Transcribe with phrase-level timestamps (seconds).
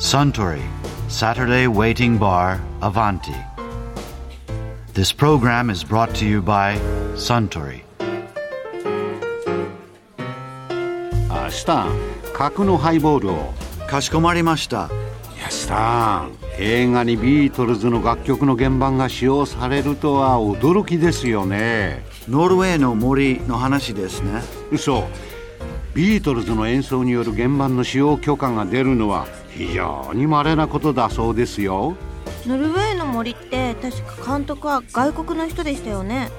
[0.00, 0.62] Suntory
[1.08, 3.36] Saturday Waiting Bar Avanti.
[4.94, 6.78] This program is brought to you by
[7.16, 7.82] Suntory.
[11.28, 11.90] あスタン
[12.32, 13.52] 角のハイボールを
[13.88, 14.88] かしこまりました。
[15.36, 24.40] いやスタン映画にビートルズの楽曲の原版が使用されるとは驚きですよねノルウェーの森の話ですね。
[24.72, 25.06] 嘘
[25.92, 31.96] ビートルズの演奏による原版の使用許可が出るのは非常に稀なことだそうですよ。
[32.46, 36.30] ノルウェーの森って確か監督は外国の人でしたよね、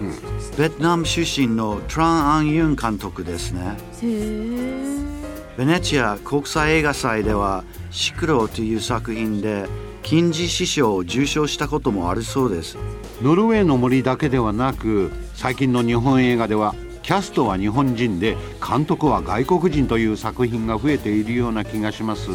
[0.58, 3.78] ベトナム出身のトラン・アン・ユン監督ですね。
[4.02, 5.12] へえ。
[5.58, 9.68] ベネチア国際映画祭では「シクロ」という作品で
[10.02, 12.78] 金字師匠を受賞したこともあるそうです。
[13.22, 22.30] ノルウェーの森だけではなく最近の日本映画ではキャストは日本人で監督は外国人という作品が増えているような気がします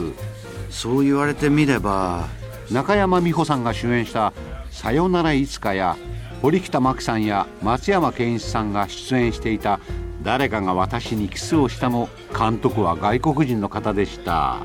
[0.71, 2.27] そう言われてみれば
[2.71, 4.33] 中山美穂さんが主演した
[4.71, 5.97] 「さよならいつか」や
[6.43, 9.81] 堀北真希さんや松山ケンイチさんが出演していた
[10.23, 14.59] 「誰かが私にキスをした」も監督は外国人の方でした。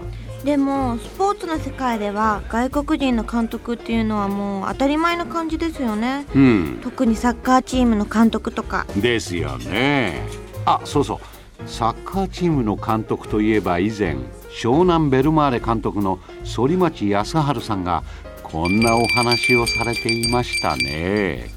[0.44, 6.26] でもスポーツの世界では外国人の監督っていうのはもう当たり前の感じですよね。
[6.36, 6.80] うん。
[6.82, 8.88] 特にサッカーチームの監督とか。
[8.96, 10.24] ですよね。
[10.66, 11.20] あそうそう。
[11.68, 14.18] サッカーチームの監督といえば以前
[14.60, 18.04] 湘南ベルマーレ監督の反町康治さんが
[18.44, 21.50] こんなお話をされていましたね。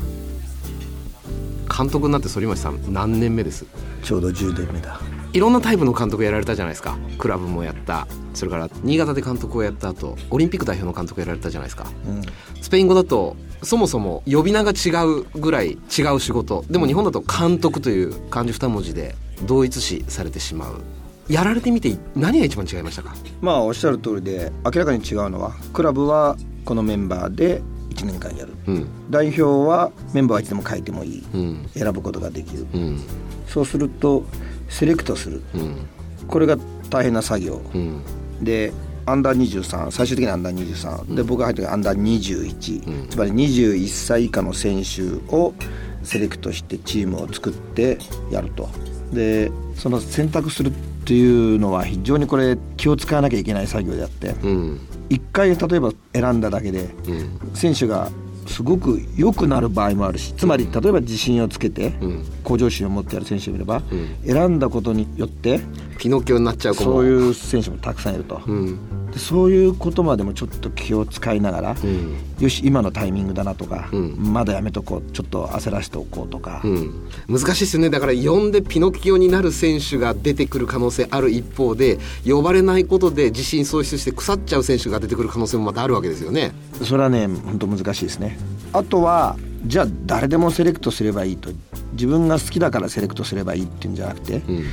[1.77, 3.67] 監督になって反町さん何年目です？
[4.03, 5.01] ちょうど10年目だ。
[5.33, 6.97] いろんなタイプの監督やられたじゃないですか。
[7.19, 8.07] クラブもやった。
[8.33, 11.89] それから新潟で監督をやった後オリンピック代表の監督やられたじゃないですか。
[12.07, 12.23] うん。
[12.63, 16.65] スペイン語だとそもそも呼び名が違うぐらい違う仕事。
[16.71, 20.81] でも日本だと監督という漢字二文字で同一視されてしまう
[21.29, 23.15] やられてみて何が一番違いましたか？
[23.41, 28.53] まあおっしゃる通りで明らかに違うのはクラブはこのメンバーで1年間やる。
[28.67, 28.89] うん。
[29.11, 31.25] 代表はメンバーはいつでも変えてもいい。
[31.33, 31.69] うん。
[31.73, 32.67] 選ぶことができる。
[32.75, 33.01] うん。
[33.47, 34.25] そうすると
[34.69, 35.43] セレクトする。
[35.55, 35.87] うん。
[36.27, 36.57] これが
[36.91, 37.61] 大変な作業。
[37.75, 38.03] うん。
[38.43, 38.73] で
[39.07, 43.09] アンダー23最終的にアンダー23、で僕が入った時アンダー21、うん。
[43.09, 45.03] つまり21歳以下の選手
[45.35, 45.55] を
[46.03, 47.99] セレクトしてチームを作って
[48.31, 48.69] やると。
[49.13, 50.73] でその選択する
[51.05, 54.81] っていうのは非常にこれ気を使わなきゃいけない作業であってうん。
[55.11, 57.55] 一回例えば選んだだけでうん。
[57.55, 58.11] 選手が
[58.47, 62.25] すごく良くなる場合もあるしつまり例えば自信をつけてうん。
[62.43, 64.17] 向上心を持ってやる選手もいればうん。
[64.27, 65.61] 選んだことによって
[65.99, 68.41] ピノキオになっちゃうそういう選手もたくさんいると。
[68.47, 68.79] うん
[69.15, 72.17] でそういうことまでもちょっと気を使いながら、うん。
[72.41, 74.17] よし今のタイミングだなとか、うん。
[74.19, 77.91] まだやめとこうちょっと焦らせておこうとか、うん、難しいですよね。
[77.91, 86.53] だから呼んでピノキオになる選手が出てくる可能性ある一方で呼ばれないことで自信喪失して腐っちゃう選手が出てくる可能性もまたあるわけですよね。
[86.83, 88.37] それはね本当難しいですね。
[88.73, 89.37] あとは
[89.67, 91.51] じゃあ誰でもセレクトすればいいと。
[91.93, 94.65] 自分が好きだからセレクトすればいいっていうんじゃなくて、うん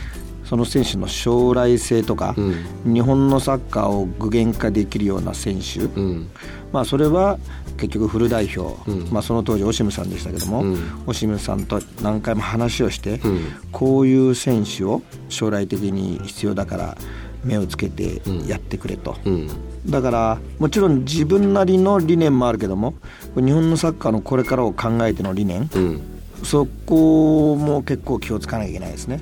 [0.51, 6.29] その選手の将来性とか、う日本のサッカーを具現化できるような選手、うん。
[6.73, 7.39] まあそれは
[7.77, 9.09] 結局フル代表、うん。
[9.13, 11.03] まあ、その当時オシムさんでしたけども、うん。
[11.07, 13.41] オシムさんと何回も話をして、うん。
[13.71, 16.97] こういう選手を将来的に必要だから
[17.45, 19.47] 目をつけてやってくれと、うん。
[19.89, 22.95] だからもちろん自分なりの理念もあるけども
[23.35, 26.01] 日本のサッカーのこれからを考えての理念うん。
[26.43, 29.21] そこも結構気をつかなきゃいけないですね。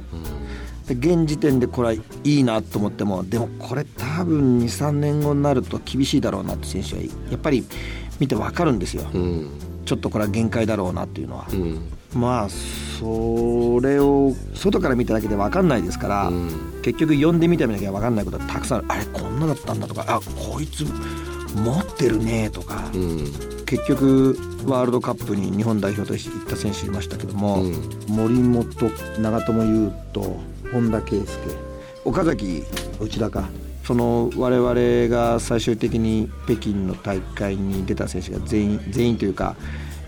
[0.89, 7.63] で現時点でこれはいいなと思ってもでもこれ多分23年後になると厳しいだろうなって選手はやっぱり
[8.19, 9.49] 見て分かるんですよ、うん。
[9.85, 11.91] ちょっとこれは限界だろうなっていうのは、うん。
[12.13, 16.81] まあそれを外から見ただけで分かんないですから、うん。
[16.81, 18.85] 結局呼んでみてみなきゃ分かんないことがたくさんある。
[18.89, 20.85] あれこんなだったんだとかあこいつ
[21.55, 24.35] 持ってるねとか、うん結局
[24.65, 27.89] ワールドカップに日本代表として行った選手いましたけども、うん。
[28.07, 28.65] 森本
[29.19, 30.39] 長友佑都
[30.71, 31.25] 本田圭佑
[32.03, 32.63] 岡崎
[32.99, 33.47] 内田か
[33.83, 39.55] その我々が最終的に北京の大会に出た選手が全員全員というか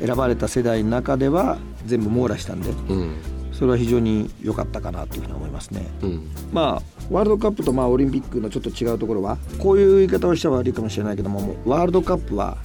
[0.04, 3.16] 選ばれた世代の中では全部網羅したんでうん。
[3.54, 5.88] それは非常に良かったかなというふうに思いますね。
[6.02, 6.32] うん。
[6.52, 12.58] まあワールドカップとまあオリンピックのちょっと違うところはこういう言い方をしたら悪いかもしれないけどもワールドカップは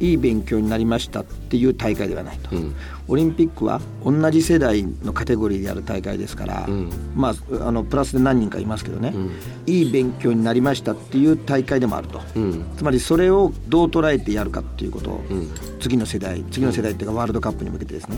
[0.00, 2.74] いい勉強になりましたっていう大会ではないと、うん。
[3.08, 6.90] オリンピックは同じ世代のカテゴリーでやる大会ですから、うん。
[7.14, 9.30] まああのプラスで何人かいますけどね、ん。
[9.66, 12.64] いい勉強になりましたっていう大会でもあると、うん。
[12.76, 15.10] つまりそれをどう捉えてやるかっていうこと。
[15.10, 15.48] を、うん。
[15.80, 18.16] 次の世代次の世代っていうかワールドカップに向けてですね。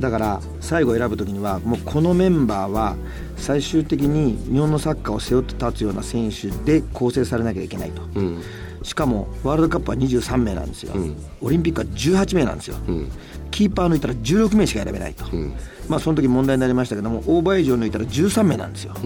[0.00, 2.96] だから最後選ぶ時にはもうこのメンバーは
[3.36, 8.42] 最終的に日本のサッカーを背負って立つような選手で構成されなきゃいけないと、うん
[8.84, 11.16] しかもワールドカップは23名なんですよ、ん。
[11.40, 13.10] オリンピックは18名なんですよ、ん。
[13.50, 15.52] キーパー抜いたら16名しか選べないと、ん。
[15.88, 18.94] まあその時問題になりましたけどもオーバーエイジを抜いたら13名なんですよ、ん。
[18.96, 19.00] フ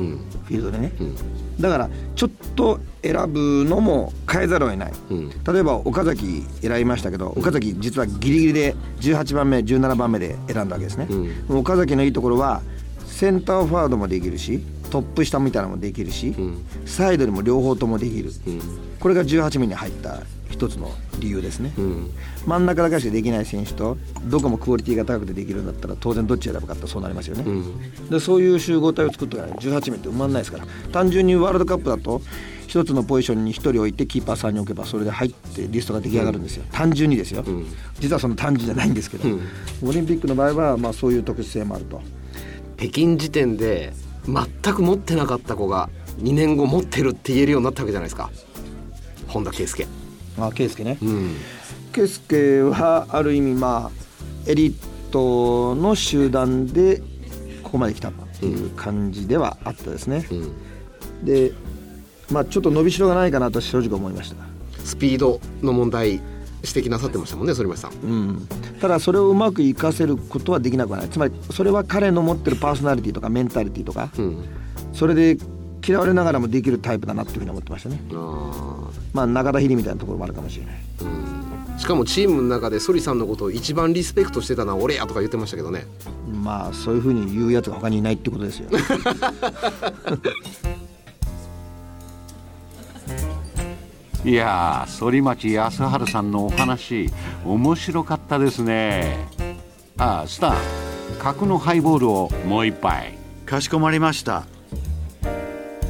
[0.49, 0.93] ィールドでね、
[1.61, 5.31] だからちょっと選ぶのも変えざるを得ない、ん。
[5.31, 11.57] 例えば岡崎選びましたけど岡崎実はギリギリで18番目17番目で選んだわけですね、ん。
[11.57, 12.63] 岡崎のいいところは
[13.07, 16.35] センターフォワードもできるしトップ下みたいなのもできるし、
[16.87, 18.31] サイドにも両方ともできる、
[19.01, 20.21] これが18名に入った
[20.51, 20.91] 一つの
[21.21, 22.11] 理由ですね、ん。
[22.47, 27.45] 真ん中だけしかできない選手とどこもクオリティが高くてできるんだったら当然どっち選ぶかってそうなりますよね、
[28.11, 32.23] でそういう集合体を作ってから18名って埋まんないですから単純にワールドカップだと
[32.67, 37.45] 一つのポジションに1人置いてキーパー3人置けばそれで入ってリストが出来上がるんですよ、単純にですよ、
[38.01, 39.29] 実はその単純じゃないんですけど、
[39.83, 42.01] オリンピックの場合はまあそういう特殊性もあると。
[42.79, 43.93] 北京時点で
[44.29, 45.89] 全く持ってなかった子が
[46.19, 48.31] 2年後持ってるって言えるようになったわけじゃないですか。
[49.27, 49.87] 本田圭佑。
[50.39, 51.37] あ圭佑ね、うん。
[51.93, 54.75] 圭佑はある意味まあエリー
[55.11, 57.03] トの集団で
[57.63, 61.25] ここまで来たっていう感じではあったですね、ん。
[61.25, 61.53] で
[62.31, 64.37] まあちょっと伸びしろがないかなと正直思いました。
[64.85, 66.21] スピードの問題
[66.63, 67.93] 指摘なさってましたもんね反町さん。
[67.93, 68.49] うん、
[68.81, 71.09] ただそれをうまく活かせることはできなくはない。
[71.09, 74.45] つまりそれは彼の持ってるパーソナリティとかメンタリティとか、うん。
[74.93, 75.37] それで
[75.87, 78.01] 嫌われながらもできるタイプだなっていうふうに思ってましたね。
[78.13, 80.75] あまあ中田秀みたいなところもあるかもしれない。
[80.99, 81.79] ーうん。
[81.79, 85.87] しかもチームの中で反さんのことを一番リスペクトしてたのは俺やとか言ってましたけどね。
[86.43, 88.69] まあそういうふうに言うやつが他にいないってことですよ
[94.29, 97.09] いやー反町康治さんのお話
[97.47, 99.27] 面白かったですね。
[99.97, 103.17] あスター角のハイボールをもう一杯。
[103.47, 104.45] かしこまりました。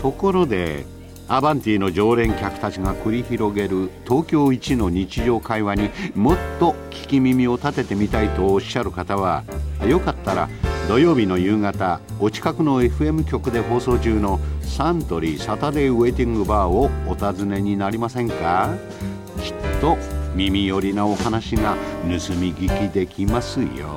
[0.01, 0.87] ところで
[1.27, 9.43] アバンティの常連客たちが繰り広げる東京一の日常会話にもっと聞き耳を立ててみたいとおっしゃる方は
[9.85, 10.49] よかったら
[10.87, 14.39] 土曜日の夕方お近くの FM 局で放送中の
[14.79, 18.77] サントリーサタデーウェイティングバーをお尋ねになりませんか？
[19.43, 19.97] きっと
[20.37, 23.97] 耳寄りなお話が盗み聞きできますよ。